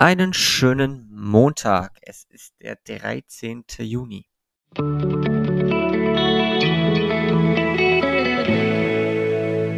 Einen 0.00 0.32
schönen 0.32 1.08
Montag. 1.10 1.98
Es 2.02 2.22
ist 2.30 2.54
der 2.62 2.76
13. 2.76 3.64
Juni. 3.80 4.30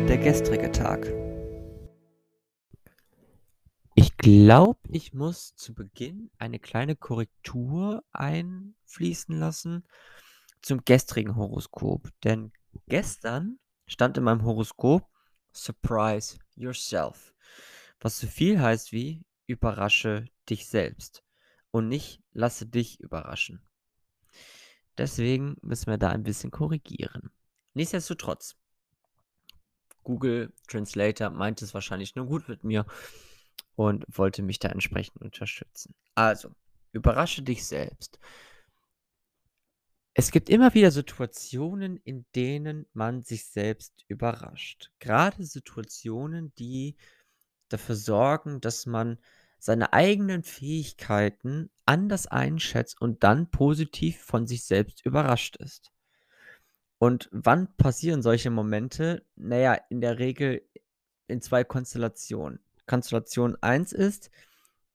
Der 0.09 0.19
gestrige 0.19 0.71
Tag. 0.73 1.11
Ich 3.95 4.15
glaube, 4.19 4.79
ich 4.91 5.15
muss 5.15 5.55
zu 5.57 5.73
Beginn 5.73 6.31
eine 6.37 6.59
kleine 6.59 6.97
Korrektur 6.97 8.05
einfließen 8.13 9.39
lassen 9.39 9.89
zum 10.61 10.85
gestrigen 10.85 11.35
Horoskop. 11.35 12.11
Denn 12.25 12.53
gestern 12.89 13.59
stand 13.87 14.19
in 14.19 14.25
meinem 14.25 14.45
Horoskop 14.45 15.09
Surprise 15.55 16.37
yourself. 16.57 17.33
Was 18.01 18.19
so 18.19 18.27
viel 18.27 18.61
heißt 18.61 18.93
wie 18.93 19.25
überrasche 19.51 20.27
dich 20.49 20.69
selbst 20.69 21.23
und 21.71 21.89
nicht 21.89 22.23
lasse 22.33 22.67
dich 22.67 23.01
überraschen. 23.01 23.63
Deswegen 24.97 25.57
müssen 25.63 25.87
wir 25.87 25.99
da 25.99 26.11
ein 26.11 26.23
bisschen 26.23 26.51
korrigieren. 26.51 27.31
Nichtsdestotrotz, 27.75 28.57
Google 30.03 30.53
Translator 30.69 31.31
meint 31.31 31.63
es 31.63 31.75
wahrscheinlich 31.75 32.15
nur 32.17 32.27
gut 32.27 32.49
mit 32.49 32.65
mir 32.65 32.87
und 33.77 34.05
wollte 34.09 34.43
mich 34.43 34.59
da 34.59 34.69
entsprechend 34.69 35.21
unterstützen. 35.23 35.95
Also, 36.15 36.55
überrasche 36.93 37.43
dich 37.43 37.65
selbst. 37.65 38.19
Es 40.13 40.31
gibt 40.33 40.49
immer 40.51 40.75
wieder 40.75 40.91
Situationen, 40.91 41.97
in 41.99 42.27
denen 42.35 42.87
man 42.93 43.23
sich 43.23 43.47
selbst 43.47 44.05
überrascht. 44.09 44.91
Gerade 44.99 45.45
Situationen, 45.45 46.53
die 46.57 46.97
dafür 47.69 47.95
sorgen, 47.95 48.61
dass 48.61 48.87
man 48.87 49.19
seine 49.61 49.93
eigenen 49.93 50.43
Fähigkeiten 50.43 51.71
anders 51.85 52.27
einschätzt 52.27 53.01
und 53.01 53.23
dann 53.23 53.51
positiv 53.51 54.21
von 54.21 54.47
sich 54.47 54.65
selbst 54.65 55.05
überrascht 55.05 55.57
ist. 55.57 55.93
Und 56.99 57.29
wann 57.31 57.75
passieren 57.77 58.23
solche 58.23 58.51
Momente? 58.51 59.25
Naja, 59.37 59.75
in 59.91 60.01
der 60.01 60.19
Regel 60.19 60.63
in 61.29 61.41
zwei 61.41 61.63
Konstellationen. 61.63 62.61
Konstellation 62.87 63.57
1 63.61 63.93
ist, 63.93 64.31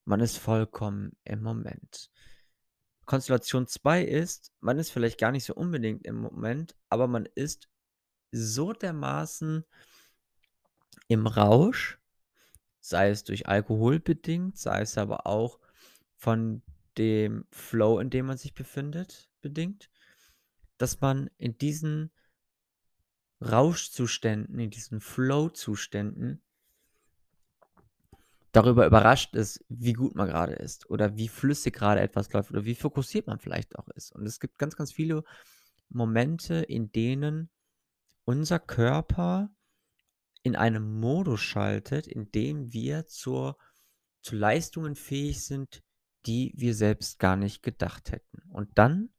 man 0.04 0.20
ist 0.20 0.38
vollkommen 0.38 1.16
im 1.24 1.42
Moment. 1.42 2.12
Konstellation 3.06 3.68
2 3.68 4.04
ist, 4.04 4.52
man 4.60 4.80
ist 4.80 4.92
vielleicht 4.92 5.20
gar 5.20 5.32
nicht 5.32 5.46
so 5.46 5.54
unbedingt 5.54 6.06
im 6.06 6.20
Moment, 6.20 6.76
aber 6.90 7.08
man 7.08 7.28
ist 7.36 7.70
so 8.32 8.74
dermaßen 8.74 9.64
im 11.08 11.28
Rausch, 11.28 12.00
sei 12.86 13.10
es 13.10 13.24
durch 13.24 13.48
Alkohol 13.48 14.00
bedingt, 14.00 14.60
sei 14.60 14.82
es 14.82 14.96
aber 15.00 15.26
auch 15.26 15.60
von 16.18 16.62
dem 17.00 17.46
Flow, 17.52 17.98
in 18.00 18.12
dem 18.12 18.28
man 18.28 18.38
sich 18.38 18.54
befindet, 18.54 19.28
bedingt, 19.42 19.90
dass 20.78 21.02
man 21.02 21.32
in 21.38 21.58
diesen 21.58 22.12
Rauschzuständen, 23.42 24.60
in 24.60 24.70
diesen 24.70 25.02
Flow-Zuständen 25.02 26.44
darüber 28.52 28.86
überrascht 28.86 29.36
ist, 29.36 29.66
wie 29.68 29.94
gut 29.94 30.14
man 30.14 30.28
gerade 30.28 30.54
ist 30.54 30.88
oder 30.88 31.18
wie 31.18 31.28
flüssig 31.28 31.74
gerade 31.74 32.02
etwas 32.02 32.32
läuft 32.34 32.52
oder 32.52 32.66
wie 32.66 32.76
fokussiert 32.76 33.26
man 33.26 33.40
vielleicht 33.40 33.78
auch 33.80 33.88
ist. 33.90 34.12
Und 34.12 34.28
es 34.28 34.40
gibt 34.40 34.60
ganz, 34.60 34.76
ganz 34.76 34.94
viele 34.94 35.24
Momente, 35.90 36.58
in 36.58 36.92
denen 36.92 37.50
unser 38.26 38.60
Körper 38.60 39.50
in 40.46 40.56
einem 40.56 41.00
Modus 41.00 41.42
schaltet, 41.42 42.06
in 42.06 42.32
dem 42.32 42.72
wir 42.72 43.08
zur, 43.08 43.58
zu 44.22 44.36
Leistungen 44.36 44.96
fähig 44.96 45.44
sind, 45.44 45.82
die 46.28 46.54
wir 46.56 46.76
selbst 46.76 47.18
gar 47.18 47.36
nicht 47.36 47.64
gedacht 47.64 48.12
hätten. 48.12 48.44
Und 48.52 48.70
dann 48.78 49.10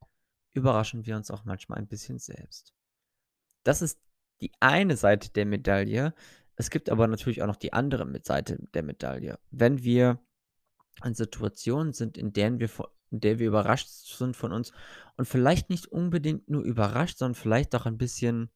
überraschen 0.52 1.04
wir 1.04 1.16
uns 1.16 1.32
auch 1.32 1.44
manchmal 1.44 1.78
ein 1.78 1.88
bisschen 1.88 2.20
selbst. 2.20 2.72
Das 3.64 3.82
ist 3.82 4.00
die 4.40 4.52
eine 4.60 4.96
Seite 4.96 5.30
der 5.30 5.46
Medaille. 5.46 6.14
Es 6.54 6.70
gibt 6.70 6.90
aber 6.90 7.08
natürlich 7.08 7.42
auch 7.42 7.48
noch 7.48 7.56
die 7.56 7.72
andere 7.72 8.08
Seite 8.22 8.58
der 8.72 8.84
Medaille. 8.84 9.40
Wenn 9.50 9.82
wir 9.82 10.20
in 11.04 11.14
Situationen 11.14 11.92
sind, 11.92 12.16
in 12.16 12.32
denen 12.32 12.60
wir, 12.60 12.70
in 13.10 13.18
der 13.18 13.40
wir 13.40 13.48
überrascht 13.48 13.88
sind 13.88 14.36
von 14.36 14.52
uns 14.52 14.70
und 15.16 15.26
vielleicht 15.26 15.70
nicht 15.70 15.88
unbedingt 15.88 16.48
nur 16.48 16.62
überrascht, 16.62 17.18
sondern 17.18 17.34
vielleicht 17.34 17.74
auch 17.74 17.84
ein 17.84 17.98
bisschen 17.98 18.52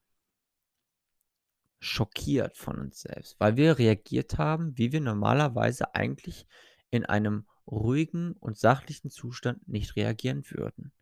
schockiert 1.81 2.57
von 2.57 2.79
uns 2.79 3.01
selbst, 3.01 3.41
weil 3.41 3.57
wir 3.57 3.79
reagiert 3.79 4.39
haben, 4.39 4.77
wie 4.77 4.93
wir 4.93 5.01
normalerweise 5.01 5.95
eigentlich 5.95 6.47
in 6.91 7.07
einem 7.07 7.47
ruhigen 7.67 8.33
und 8.33 8.59
sachlichen 8.59 9.11
Zustand 9.11 9.67
nicht 9.67 9.97
reagieren 9.97 10.45
würden. 10.51 10.93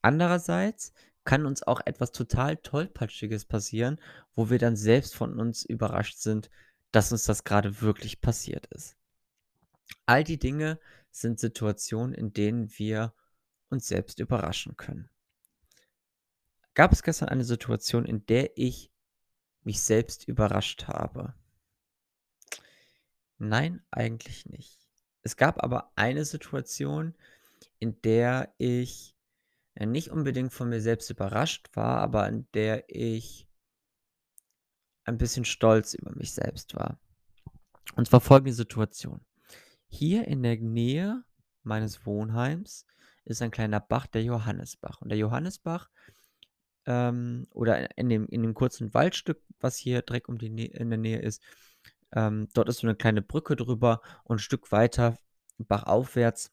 Andererseits 0.00 0.92
kann 1.24 1.46
uns 1.46 1.62
auch 1.62 1.80
etwas 1.84 2.10
total 2.10 2.56
tollpatschiges 2.56 3.44
passieren, 3.44 4.00
wo 4.34 4.50
wir 4.50 4.58
dann 4.58 4.76
selbst 4.76 5.14
von 5.14 5.38
uns 5.38 5.64
überrascht 5.64 6.18
sind, 6.18 6.50
dass 6.90 7.12
uns 7.12 7.24
das 7.24 7.44
gerade 7.44 7.80
wirklich 7.80 8.20
passiert 8.20 8.66
ist. 8.66 8.96
All 10.06 10.24
die 10.24 10.38
Dinge 10.38 10.80
sind 11.10 11.38
Situationen, 11.38 12.14
in 12.14 12.32
denen 12.32 12.70
wir 12.78 13.14
uns 13.68 13.86
selbst 13.86 14.18
überraschen 14.20 14.76
können. 14.76 15.10
Gab 16.74 16.92
es 16.92 17.02
gestern 17.02 17.28
eine 17.28 17.44
Situation, 17.44 18.04
in 18.06 18.24
der 18.26 18.56
ich 18.56 18.91
mich 19.64 19.82
selbst 19.82 20.26
überrascht 20.28 20.88
habe? 20.88 21.34
Nein, 23.38 23.82
eigentlich 23.90 24.46
nicht. 24.46 24.88
Es 25.22 25.36
gab 25.36 25.62
aber 25.62 25.92
eine 25.96 26.24
Situation, 26.24 27.14
in 27.78 28.00
der 28.02 28.54
ich 28.58 29.16
nicht 29.78 30.10
unbedingt 30.10 30.52
von 30.52 30.68
mir 30.68 30.80
selbst 30.80 31.10
überrascht 31.10 31.70
war, 31.74 31.98
aber 31.98 32.28
in 32.28 32.46
der 32.52 32.84
ich 32.88 33.48
ein 35.04 35.18
bisschen 35.18 35.44
stolz 35.44 35.94
über 35.94 36.14
mich 36.14 36.32
selbst 36.32 36.74
war. 36.74 37.00
Und 37.96 38.06
zwar 38.06 38.20
folgende 38.20 38.52
Situation. 38.52 39.24
Hier 39.88 40.26
in 40.26 40.42
der 40.42 40.56
Nähe 40.56 41.24
meines 41.62 42.06
Wohnheims 42.06 42.86
ist 43.24 43.42
ein 43.42 43.50
kleiner 43.50 43.80
Bach, 43.80 44.06
der 44.06 44.22
Johannesbach. 44.22 45.00
Und 45.00 45.08
der 45.08 45.18
Johannesbach 45.18 45.90
ähm, 46.86 47.46
oder 47.50 47.96
in 47.96 48.08
dem, 48.08 48.26
in 48.26 48.42
dem 48.42 48.54
kurzen 48.54 48.92
Waldstück, 48.94 49.42
was 49.60 49.76
hier 49.76 50.02
direkt 50.02 50.28
um 50.28 50.38
die 50.38 50.50
Nä 50.50 50.66
in 50.66 50.90
der 50.90 50.98
Nähe 50.98 51.20
ist, 51.20 51.42
ähm, 52.14 52.48
dort 52.54 52.68
ist 52.68 52.78
so 52.78 52.86
eine 52.86 52.96
kleine 52.96 53.22
Brücke 53.22 53.56
drüber 53.56 54.00
und 54.24 54.36
ein 54.36 54.40
Stück 54.40 54.72
weiter 54.72 55.16
bachaufwärts 55.58 56.52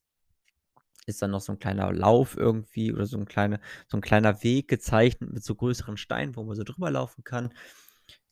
ist 1.06 1.22
dann 1.22 1.32
noch 1.32 1.42
so 1.42 1.54
ein 1.54 1.60
kleiner 1.60 1.92
Lauf 1.92 2.38
irgendwie 2.38 2.94
oder 2.94 3.06
so 3.06 3.18
ein, 3.18 3.26
kleine, 3.26 3.60
so 3.88 3.98
ein 3.98 4.02
kleiner 4.02 4.44
Weg 4.44 4.68
gezeichnet 4.68 5.34
mit 5.34 5.44
so 5.44 5.56
größeren 5.56 5.98
Steinen, 5.98 6.36
wo 6.36 6.44
man 6.44 6.56
so 6.56 6.64
drüber 6.64 6.92
laufen 6.92 7.24
kann. 7.24 7.54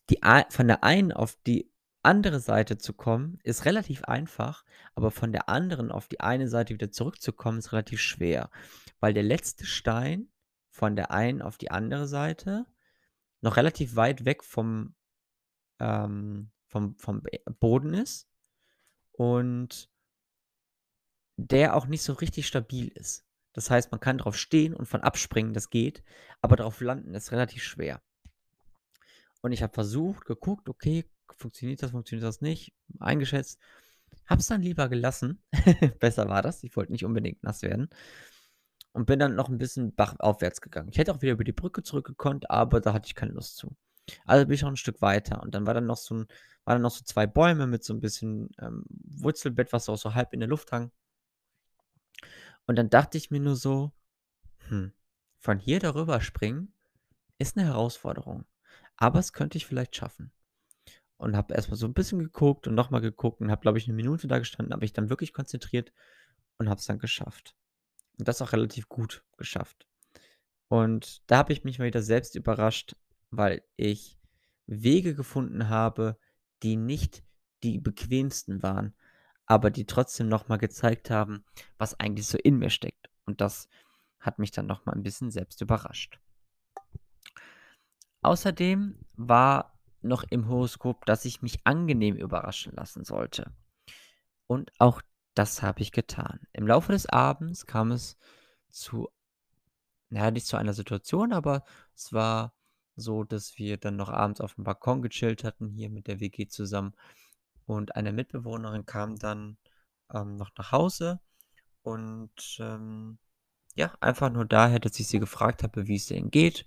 Die, 0.10 0.20
von 0.50 0.68
der 0.68 0.84
einen 0.84 1.12
auf 1.12 1.36
die 1.48 1.72
andere 2.04 2.40
Seite 2.40 2.78
zu 2.78 2.94
kommen, 2.94 3.40
ist 3.44 3.66
relativ 3.66 4.04
einfach, 4.04 4.64
aber 4.96 5.12
von 5.12 5.34
der 5.34 5.50
anderen 5.50 5.92
auf 5.92 6.08
die 6.08 6.22
eine 6.22 6.48
Seite 6.48 6.74
wieder 6.74 6.92
zurückzukommen, 6.92 7.58
ist 7.58 7.74
relativ 7.74 8.00
schwer, 8.00 8.50
weil 9.00 9.14
der 9.14 9.24
letzte 9.24 9.66
Stein 9.66 10.30
von 10.78 10.96
der 10.96 11.10
einen 11.10 11.42
auf 11.42 11.58
die 11.58 11.72
andere 11.72 12.08
Seite 12.08 12.68
noch 13.42 13.58
relativ 13.58 13.96
weit 13.96 14.26
weg 14.26 14.44
vom, 14.44 14.94
ähm, 15.80 16.52
vom, 16.68 16.96
vom 16.98 17.24
Boden 17.60 17.96
ist 17.96 18.30
und 19.12 19.90
der 21.36 21.76
auch 21.76 21.88
nicht 21.88 22.04
so 22.04 22.14
richtig 22.14 22.46
stabil 22.46 22.90
ist. 22.90 23.26
Das 23.54 23.72
heißt, 23.72 23.90
man 23.90 24.00
kann 24.00 24.20
drauf 24.20 24.38
stehen 24.38 24.76
und 24.76 24.86
von 24.86 25.02
abspringen, 25.02 25.56
das 25.56 25.72
geht, 25.72 26.04
aber 26.42 26.58
drauf 26.58 26.80
landen 26.80 27.16
ist 27.16 27.32
relativ 27.32 27.64
schwer. 27.64 28.04
Und 29.42 29.54
ich 29.54 29.64
habe 29.64 29.74
versucht, 29.74 30.26
geguckt, 30.26 30.70
okay, 30.70 31.10
funktioniert 31.38 31.82
das, 31.82 31.90
funktioniert 31.90 32.28
das 32.28 32.42
nicht, 32.42 32.72
eingeschätzt. 33.00 33.60
Hab's 34.28 34.46
dann 34.46 34.62
lieber 34.62 34.90
gelassen. 34.90 35.42
Besser 36.00 36.30
war 36.30 36.44
das. 36.44 36.64
Ich 36.64 36.76
wollte 36.76 36.92
nicht 36.92 37.04
unbedingt 37.04 37.42
nass 37.42 37.64
werden. 37.64 37.90
Und 38.98 39.06
bin 39.06 39.20
dann 39.20 39.36
noch 39.36 39.48
ein 39.48 39.60
bisschen 39.60 39.94
bachaufwärts 39.94 40.60
gegangen. 40.60 40.90
Ich 40.90 40.98
hätte 40.98 41.14
auch 41.14 41.22
wieder 41.22 41.34
über 41.34 41.44
die 41.44 41.52
Brücke 41.52 41.84
zurückgekonnt, 41.84 42.50
aber 42.50 42.82
da 42.82 42.94
hatte 42.94 43.06
ich 43.06 43.14
keine 43.14 43.34
Lust 43.34 43.56
zu. 43.56 43.76
Also 44.26 44.48
bin 44.48 44.56
ich 44.56 44.64
noch 44.64 44.72
ein 44.72 44.76
Stück 44.76 45.04
weiter. 45.04 45.44
Und 45.44 45.54
dann 45.54 45.68
war 45.68 45.76
dann 45.76 45.86
noch 45.86 45.98
so 45.98 46.16
ein, 46.16 46.28
war 46.66 46.74
dann 46.74 46.82
noch 46.82 46.90
so 46.90 47.04
zwei 47.06 47.28
Bäume 47.28 47.68
mit 47.68 47.84
so 47.84 47.94
ein 47.94 48.00
bisschen 48.00 48.50
ähm, 48.60 48.86
Wurzelbett, 48.90 49.72
was 49.72 49.88
auch 49.88 50.00
so 50.00 50.16
halb 50.16 50.34
in 50.34 50.40
der 50.40 50.50
Luft 50.50 50.72
hang. 50.72 50.90
Und 52.66 52.76
dann 52.76 52.90
dachte 52.90 53.20
ich 53.20 53.30
mir 53.30 53.40
nur 53.40 53.56
so, 53.56 53.92
hm, 54.68 54.92
von 55.38 55.60
hier 55.60 55.80
darüber 55.80 56.20
springen 56.20 56.74
ist 57.38 57.56
eine 57.56 57.68
Herausforderung. 57.68 58.46
Aber 58.96 59.20
es 59.20 59.32
könnte 59.32 59.60
ich 59.60 59.68
vielleicht 59.68 59.96
schaffen. 59.96 60.32
Und 61.18 61.38
habe 61.38 61.54
erstmal 61.54 61.78
so 61.78 61.86
ein 61.86 61.94
bisschen 61.94 62.18
geguckt 62.18 62.68
und 62.68 62.74
nochmal 62.74 63.02
geguckt 63.02 63.42
und 63.42 63.52
habe, 63.52 63.62
glaube 63.62 63.78
ich, 63.78 63.88
eine 63.88 63.96
Minute 63.96 64.28
da 64.28 64.40
gestanden, 64.40 64.74
habe 64.74 64.82
mich 64.82 64.94
dann 64.94 65.12
wirklich 65.12 65.34
konzentriert 65.34 65.94
und 66.58 66.68
habe 66.68 66.80
es 66.80 66.88
dann 66.88 66.98
geschafft. 66.98 67.56
Und 68.20 68.28
das 68.28 68.42
auch 68.42 68.54
relativ 68.54 68.90
gut 68.90 69.24
geschafft. 69.38 69.88
Und 70.70 71.22
da 71.28 71.38
habe 71.38 71.54
ich 71.54 71.64
mich 71.64 71.80
mal 71.80 71.86
wieder 71.86 72.02
selbst 72.02 72.36
überrascht, 72.36 72.96
weil 73.32 73.64
ich 73.78 74.20
Wege 74.68 75.16
gefunden 75.16 75.70
habe, 75.70 76.18
die 76.64 76.76
nicht 76.76 77.24
die 77.64 77.80
bequemsten 77.80 78.64
waren, 78.64 78.96
aber 79.46 79.72
die 79.72 79.86
trotzdem 79.86 80.28
noch 80.30 80.48
mal 80.48 80.58
gezeigt 80.58 81.10
haben, 81.10 81.46
was 81.78 82.00
eigentlich 82.00 82.28
so 82.28 82.38
in 82.38 82.58
mir 82.60 82.70
steckt. 82.70 83.10
Und 83.26 83.42
das 83.42 83.70
hat 84.20 84.40
mich 84.40 84.52
dann 84.52 84.68
noch 84.68 84.86
mal 84.86 84.94
'n 84.96 85.04
bisschen 85.04 85.32
selbst 85.32 85.62
überrascht. 85.62 86.20
Außerdem 88.24 89.00
war 89.16 89.80
noch 90.02 90.24
im 90.30 90.48
Horoskop, 90.48 91.06
dass 91.06 91.26
ich 91.26 91.42
mich 91.42 91.60
angenehm 91.66 92.16
überraschen 92.16 92.74
lassen 92.74 93.04
sollte. 93.04 93.52
Und 94.48 94.72
auch 94.80 95.02
das 95.38 95.62
habe 95.62 95.82
ich 95.82 95.92
getan. 95.92 96.40
Im 96.54 96.68
Laufe 96.68 96.92
des 96.92 97.08
Abends 97.08 97.66
kam 97.66 97.92
es 97.92 98.18
zu 98.70 99.10
na 100.10 100.26
ja, 100.26 100.32
nicht 100.32 100.48
zu 100.48 100.58
einer 100.58 100.74
Situation, 100.74 101.34
aber 101.34 101.64
es 101.96 102.14
war 102.14 102.54
so, 102.96 103.24
dass 103.24 103.58
wir 103.58 103.78
dann 103.78 103.96
noch 103.98 104.10
abends 104.10 104.42
aufm 104.42 104.64
Balkon 104.64 105.02
gechillt 105.02 105.44
hatten, 105.44 105.70
hier 105.70 105.90
mit 105.90 106.08
der 106.08 106.20
WG 106.20 106.48
zusammen. 106.48 106.94
Und 107.66 107.96
eine 107.96 108.14
Mitbewohnerin 108.14 108.86
kam 108.86 109.18
dann, 109.18 109.58
ähm, 110.14 110.38
noch 110.38 110.52
nach 110.58 110.72
Hause 110.72 111.20
und, 111.84 112.58
ähm, 112.60 113.20
ja, 113.76 113.94
einfach 114.02 114.32
nur 114.32 114.46
daher, 114.46 114.80
dass 114.80 115.00
ich 115.00 115.08
sie 115.08 115.20
gefragt 115.20 115.64
habe, 115.64 115.88
wie 115.88 115.98
es 115.98 116.08
denn 116.08 116.32
geht. 116.32 116.66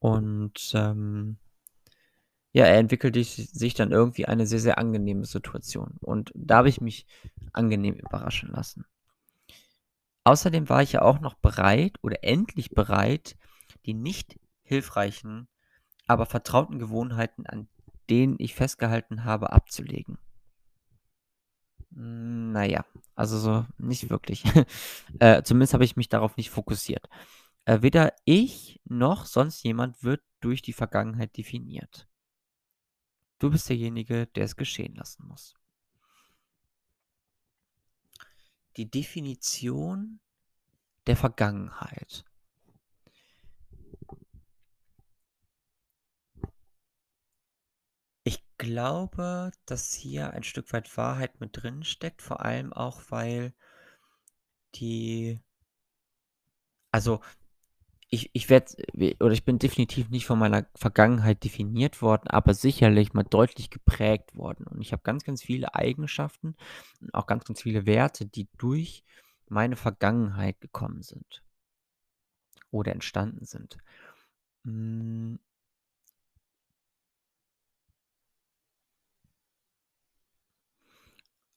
Und, 0.00 0.72
ähm 0.74 1.38
ja, 2.58 2.66
entwickelte 2.66 3.22
sich 3.22 3.74
dann 3.74 3.92
irgendwie 3.92 4.26
eine 4.26 4.44
sehr, 4.44 4.58
sehr 4.58 4.78
angenehme 4.78 5.24
Situation. 5.26 5.96
Und 6.00 6.32
da 6.34 6.56
habe 6.56 6.68
ich 6.68 6.80
mich 6.80 7.06
angenehm 7.52 7.94
überraschen 7.94 8.50
lassen. 8.50 8.84
Außerdem 10.24 10.68
war 10.68 10.82
ich 10.82 10.90
ja 10.90 11.02
auch 11.02 11.20
noch 11.20 11.34
bereit 11.34 11.98
oder 12.02 12.24
endlich 12.24 12.70
bereit, 12.70 13.36
die 13.86 13.94
nicht 13.94 14.40
hilfreichen, 14.62 15.46
aber 16.08 16.26
vertrauten 16.26 16.80
Gewohnheiten, 16.80 17.46
an 17.46 17.68
denen 18.10 18.34
ich 18.40 18.56
festgehalten 18.56 19.22
habe, 19.22 19.52
abzulegen. 19.52 20.18
Hm, 21.94 22.50
na 22.50 22.64
ja, 22.64 22.84
also 23.14 23.38
so 23.38 23.66
nicht 23.78 24.10
wirklich. 24.10 24.42
Äh, 25.20 25.44
zumindest 25.44 25.74
habe 25.74 25.84
ich 25.84 25.94
mich 25.94 26.08
darauf 26.08 26.36
nicht 26.36 26.50
fokussiert. 26.50 27.08
Äh, 27.66 27.82
weder 27.82 28.14
ich 28.24 28.80
noch 28.84 29.26
sonst 29.26 29.62
jemand 29.62 30.02
wird 30.02 30.22
durch 30.40 30.60
die 30.60 30.72
Vergangenheit 30.72 31.36
definiert. 31.36 32.08
Du 33.38 33.50
bist 33.50 33.68
derjenige, 33.68 34.26
der 34.26 34.44
es 34.44 34.56
geschehen 34.56 34.94
lassen 34.94 35.26
muss. 35.26 35.54
Die 38.76 38.90
Definition 38.90 40.20
der 41.06 41.16
Vergangenheit. 41.16 42.24
Ich 48.24 48.44
glaube, 48.58 49.52
dass 49.66 49.94
hier 49.94 50.32
ein 50.32 50.42
Stück 50.42 50.72
weit 50.72 50.94
Wahrheit 50.96 51.40
mit 51.40 51.50
drin 51.62 51.84
steckt, 51.84 52.22
vor 52.22 52.44
allem 52.44 52.72
auch, 52.72 53.02
weil 53.10 53.54
die 54.74 55.40
also, 56.90 57.20
ich 58.10 58.30
ich 58.32 58.48
werde 58.50 58.74
we 58.94 59.16
oder 59.20 59.32
ich 59.32 59.44
bin 59.44 59.58
definitiv 59.58 60.08
nicht 60.10 60.26
von 60.26 60.38
meiner 60.38 60.66
Vergangenheit 60.74 61.44
definiert 61.44 62.00
worden, 62.02 62.28
aber 62.28 62.54
sicherlich 62.54 63.12
mal 63.14 63.24
deutlich 63.24 63.70
geprägt 63.70 64.34
worden. 64.36 64.66
Und 64.66 64.80
ich 64.80 64.92
habe 64.92 65.02
ganz, 65.02 65.24
ganz 65.24 65.42
viele 65.42 65.74
Eigenschaften 65.74 66.56
und 67.00 67.14
auch 67.14 67.26
ganz, 67.26 67.44
ganz 67.44 67.62
viele 67.62 67.86
Werte, 67.86 68.26
die 68.26 68.48
durch 68.58 69.04
meine 69.48 69.76
Vergangenheit 69.76 70.60
gekommen 70.60 71.02
sind 71.02 71.42
oder 72.70 72.92
entstanden 72.92 73.44
sind. 73.44 73.78
Hm 74.64 75.38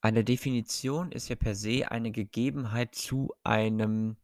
Eine 0.03 0.23
Definition 0.23 1.11
ist 1.11 1.29
ja 1.29 1.35
per 1.35 1.53
se 1.53 1.91
eine 1.91 2.11
Gegebenheit 2.11 2.95
zu 2.95 3.33
einem 3.43 4.17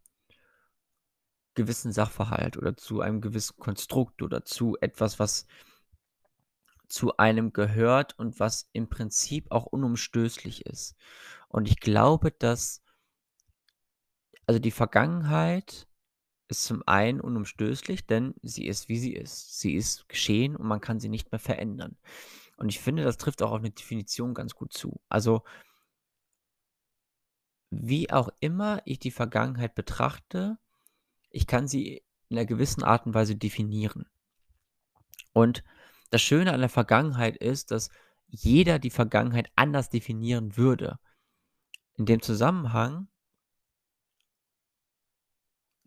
gewissen 1.58 1.92
Sachverhalt 1.92 2.58
oder 2.58 2.78
zu 2.78 3.02
einem 3.02 3.22
gewissen 3.22 3.58
Konstrukt 3.60 4.22
oder 4.24 4.46
zu 4.46 4.78
etwas, 4.82 5.20
was 5.20 5.48
zu 6.88 7.18
einem 7.18 7.52
gehört 7.52 8.18
und 8.18 8.40
was 8.40 8.70
im 8.72 8.88
Prinzip 8.90 9.52
auch 9.52 9.66
unumstößlich 9.66 10.66
ist. 10.66 10.96
Und 11.50 11.68
ich 11.68 11.80
glaube, 11.80 12.32
dass 12.32 12.82
also 14.48 14.60
die 14.60 14.72
Vergangenheit 14.72 15.88
ist 16.50 16.64
zum 16.66 16.84
einen 16.88 17.20
unumstößlich, 17.22 18.08
denn 18.08 18.36
sie 18.42 18.68
ist, 18.68 18.90
wie 18.90 18.98
sie 18.98 19.14
ist. 19.14 19.60
Sie 19.60 19.74
ist 19.76 20.08
geschehen 20.10 20.56
und 20.56 20.68
man 20.68 20.82
kann 20.82 21.00
sie 21.02 21.10
nicht 21.10 21.32
mehr 21.32 21.40
verändern. 21.40 21.98
Und 22.58 22.70
ich 22.70 22.80
finde, 22.80 23.04
das 23.04 23.18
trifft 23.18 23.42
auch 23.44 23.52
auf 23.52 23.62
'ne 23.62 23.72
Definition 23.72 24.34
ganz 24.34 24.56
gut 24.56 24.74
zu. 24.74 25.02
Also 25.10 25.44
wie 27.72 28.12
auch 28.12 28.30
immer 28.40 28.82
ich 28.86 29.00
die 29.00 29.12
Vergangenheit 29.12 29.76
betrachte, 29.76 30.58
ich 31.30 31.48
kann 31.48 31.68
sie 31.68 32.04
in 32.30 32.36
'ner 32.36 32.46
gewissen 32.46 32.84
Art 32.84 33.06
und 33.06 33.14
Weise 33.14 33.36
definieren. 33.36 34.06
Und 35.34 35.64
das 36.10 36.22
Schöne 36.22 36.54
an 36.54 36.60
der 36.62 36.70
Vergangenheit 36.70 37.38
ist, 37.38 37.72
dass 37.72 37.90
jeder 38.28 38.80
die 38.80 38.90
Vergangenheit 38.90 39.52
anders 39.56 39.90
definieren 39.90 40.58
würde. 40.58 41.00
In 41.96 42.06
dem 42.06 42.22
Zusammenhang 42.22 43.08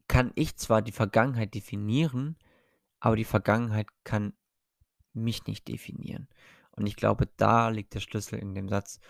kann 0.08 0.32
ich 0.34 0.56
zwar 0.56 0.82
die 0.82 0.92
Vergangenheit 0.92 1.54
definieren, 1.54 2.36
aber 2.98 3.16
die 3.16 3.24
Vergangenheit 3.24 3.86
kann 4.04 4.34
mich 5.12 5.46
nicht 5.46 5.68
definieren. 5.68 6.28
Und 6.72 6.86
ich 6.86 6.96
glaube, 6.96 7.28
da 7.36 7.68
liegt 7.68 7.94
der 7.94 8.00
Schlüssel 8.00 8.38
in 8.38 8.54
dem 8.54 8.68
Satz. 8.68 9.00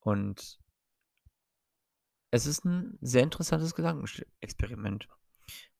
Und 0.00 0.58
es 2.30 2.46
ist 2.46 2.64
'n 2.64 2.98
sehr 3.00 3.22
interessantes 3.22 3.74
Gedankensch 3.74 4.24
Experiment. 4.40 5.08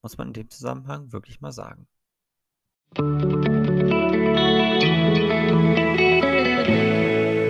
Muss 0.06 0.19
man 0.19 0.29
in 0.29 0.35
dem 0.35 0.49
Zusammenhang 0.50 1.11
wirklich 1.11 1.41
mal 1.41 1.50
sagen. 1.50 1.88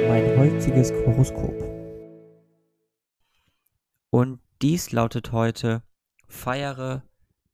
Mein 0.09 0.39
heutiges 0.39 0.91
Horoskop. 0.91 1.53
Und 4.09 4.41
dies 4.63 4.91
lautet 4.93 5.33
heute: 5.33 5.83
Feiere 6.29 7.03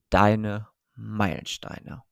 deine 0.09 0.69
Meilensteine. 0.95 2.05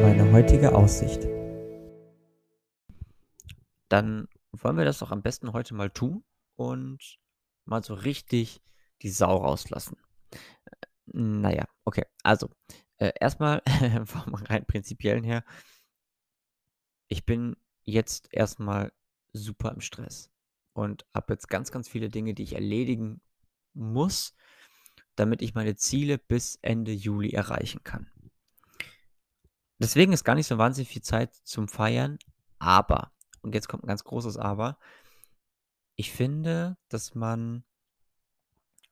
Meine 0.00 0.32
heutige 0.32 0.74
Aussicht. 0.74 1.28
Dann 3.90 4.26
wollen 4.52 4.78
wir 4.78 4.86
das 4.86 5.00
doch 5.00 5.10
am 5.10 5.20
besten 5.20 5.52
heute 5.52 5.74
mal 5.74 5.90
tun 5.90 6.24
und 6.56 7.18
mal 7.64 7.82
so 7.82 7.94
richtig 7.94 8.62
die 9.02 9.10
Sau 9.10 9.36
rauslassen. 9.38 9.96
Äh, 10.30 10.86
na 11.06 11.52
ja, 11.54 11.64
okay. 11.84 12.04
Also, 12.22 12.50
äh, 12.98 13.12
erst 13.20 13.40
mal 13.40 13.62
vom 14.04 14.34
rein 14.34 14.66
Prinzipiellen 14.66 15.24
her 15.24 15.44
ich 17.12 17.26
bin 17.26 17.56
jetzt 17.82 18.28
erst 18.32 18.58
mal 18.58 18.90
super 19.34 19.70
im 19.70 19.82
Stress 19.82 20.30
und 20.72 21.04
habe 21.14 21.34
jetzt 21.34 21.46
ganz, 21.46 21.70
ganz 21.70 21.86
viele 21.86 22.08
Dinge, 22.08 22.32
die 22.32 22.42
ich 22.42 22.54
erledigen 22.54 23.20
muss, 23.74 24.34
damit 25.14 25.42
ich 25.42 25.54
meine 25.54 25.76
Ziele 25.76 26.16
bis 26.16 26.58
Ende 26.62 26.92
Juli 26.92 27.32
erreichen 27.32 27.84
kann. 27.84 28.10
Deswegen 29.78 30.14
ist 30.14 30.24
gar 30.24 30.36
nicht 30.36 30.46
so 30.46 30.56
wahnsinnig 30.56 30.88
viel 30.88 31.02
Zeit 31.02 31.34
zum 31.44 31.68
Feiern, 31.68 32.18
aber 32.58 33.12
und 33.42 33.54
jetzt 33.54 33.68
kommt 33.68 33.84
'n 33.84 33.88
ganz 33.88 34.04
großes 34.04 34.38
Aber 34.38 34.78
ich 35.96 36.12
finde, 36.12 36.76
dass 36.88 37.14
man 37.14 37.64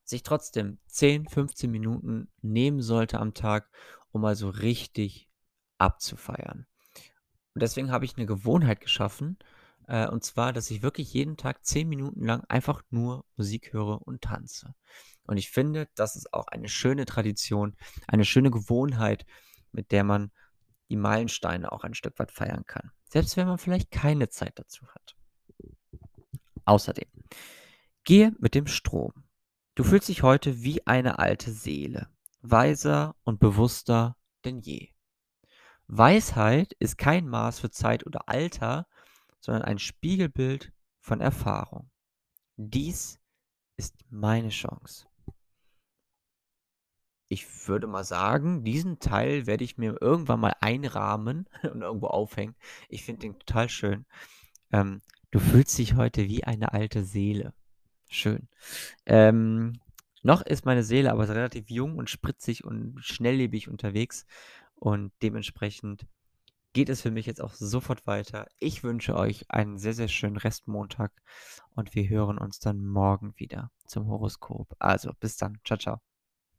sich 0.04 0.22
trotzdem 0.22 0.78
10, 0.86 1.28
15 1.28 1.70
Minuten 1.70 2.28
nehmen 2.42 2.82
sollte 2.82 3.20
am 3.20 3.34
Tag, 3.34 3.70
um 4.10 4.22
mal 4.22 4.34
so 4.34 4.48
richtig 4.48 5.28
abzufeiern. 5.78 6.66
Und 7.54 7.62
deswegen 7.62 7.90
habe 7.90 8.04
ich 8.04 8.16
'ne 8.16 8.26
Gewohnheit 8.26 8.80
geschaffen, 8.80 9.38
äh, 9.86 10.08
und 10.08 10.24
zwar, 10.24 10.52
dass 10.52 10.70
ich 10.70 10.82
wirklich 10.82 11.12
jeden 11.12 11.36
Tag 11.36 11.64
10 11.64 11.88
Minuten 11.88 12.24
lang 12.24 12.44
einfach 12.48 12.82
nur 12.90 13.24
Musik 13.36 13.72
höre 13.72 14.06
und 14.06 14.22
tanze. 14.22 14.74
Und 15.24 15.36
ich 15.36 15.50
finde, 15.50 15.88
das 15.94 16.16
ist 16.16 16.32
auch 16.34 16.48
eine 16.48 16.68
schöne 16.68 17.06
Tradition, 17.06 17.76
eine 18.08 18.24
schöne 18.24 18.50
Gewohnheit, 18.50 19.26
mit 19.72 19.92
der 19.92 20.04
man 20.04 20.32
die 20.90 20.96
Meilensteine 20.96 21.70
auch 21.72 21.84
ein 21.84 21.94
Stück 21.94 22.18
weit 22.18 22.32
feiern 22.32 22.64
kann, 22.66 22.90
selbst 23.08 23.36
wenn 23.36 23.46
man 23.46 23.58
vielleicht 23.58 23.90
keine 23.90 24.28
Zeit 24.28 24.58
dazu 24.58 24.86
hat. 24.88 25.16
Außerdem, 26.70 27.10
gehe 28.04 28.32
mit 28.38 28.54
dem 28.54 28.68
Strom. 28.68 29.12
Du 29.74 29.82
fühlst 29.82 30.08
dich 30.08 30.22
heute 30.22 30.62
wie 30.62 30.86
eine 30.86 31.18
alte 31.18 31.50
Seele, 31.50 32.08
weiser 32.42 33.16
und 33.24 33.40
bewusster 33.40 34.16
denn 34.44 34.60
je. 34.60 34.90
Weisheit 35.88 36.74
ist 36.74 36.96
kein 36.96 37.26
Maß 37.26 37.58
für 37.58 37.72
Zeit 37.72 38.06
oder 38.06 38.28
Alter, 38.28 38.86
sondern 39.40 39.62
ein 39.62 39.80
Spiegelbild 39.80 40.72
von 41.00 41.20
Erfahrung. 41.20 41.90
Dies 42.56 43.18
ist 43.76 43.96
meine 44.08 44.50
Chance. 44.50 45.08
ich 47.32 47.68
würde 47.68 47.86
mal 47.88 48.04
sagen, 48.04 48.64
diesen 48.64 48.98
Teil 48.98 49.46
werde 49.46 49.62
ich 49.64 49.78
mir 49.78 49.96
irgendwann 50.00 50.40
mal 50.40 50.54
einrahmen 50.60 51.48
und 51.62 51.82
irgendwo 51.82 52.08
aufhängen. 52.08 52.54
Ich 52.88 53.04
finde 53.04 53.22
den 53.22 53.38
total 53.40 53.68
schön. 53.68 54.04
Ähm, 54.72 55.00
du 55.30 55.38
fühlst 55.38 55.78
dich 55.78 55.94
heute 55.94 56.28
wie 56.28 56.44
eine 56.44 56.72
alte 56.72 57.04
Seele. 57.04 57.52
Schön. 58.08 58.48
Ähm, 59.06 59.80
noch 60.22 60.42
ist 60.42 60.66
meine 60.66 60.82
Seele 60.82 61.12
aber 61.12 61.28
relativ 61.28 61.70
jung 61.70 61.96
und 61.96 62.10
spritzig 62.10 62.64
und 62.64 62.98
schnelllebig 63.00 63.68
unterwegs 63.68 64.26
und 64.74 65.12
dementsprechend 65.22 66.06
geht 66.72 66.88
es 66.88 67.02
für 67.02 67.10
mich 67.10 67.26
jetzt 67.26 67.40
auch 67.40 67.54
sofort 67.54 68.06
weiter. 68.06 68.46
Ich 68.58 68.84
wünsche 68.84 69.16
euch 69.16 69.50
einen 69.50 69.78
sehr, 69.78 69.94
sehr 69.94 70.08
schönen 70.08 70.36
Restmontag 70.36 71.12
und 71.74 71.94
wir 71.94 72.08
hören 72.08 72.38
uns 72.38 72.60
dann 72.60 72.84
morgen 72.84 73.32
wieder 73.36 73.70
zum 73.86 74.06
Horoskop. 74.08 74.76
Also 74.78 75.12
bis 75.18 75.36
dann. 75.36 75.58
Ciao, 75.64 75.78
ciao. 75.78 76.09